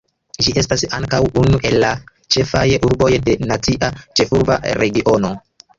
Ĝi 0.45 0.53
estas 0.61 0.83
ankaŭ 0.99 1.19
unu 1.43 1.59
el 1.71 1.77
la 1.85 1.91
ĉefaj 2.37 2.67
urboj 2.89 3.13
de 3.29 3.39
Nacia 3.53 3.95
Ĉefurba 4.01 4.63
Regiono. 4.83 5.39